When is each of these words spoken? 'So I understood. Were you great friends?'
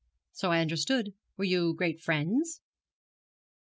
'So 0.31 0.49
I 0.51 0.61
understood. 0.61 1.13
Were 1.37 1.43
you 1.43 1.75
great 1.75 1.99
friends?' 2.01 2.59